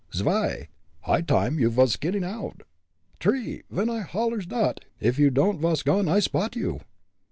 Swi! 0.11 0.67
High 1.01 1.21
time 1.21 1.59
you 1.59 1.69
vas 1.69 1.91
skinnin' 1.91 2.23
oud! 2.23 2.63
Three! 3.19 3.61
Ven 3.69 3.87
I 3.87 3.99
hollers 3.99 4.47
dot, 4.47 4.83
if 4.99 5.19
you 5.19 5.29
don'd 5.29 5.59
vas 5.59 5.83
gone 5.83 6.07
I 6.07 6.17
spot 6.17 6.55
you!" 6.55 6.79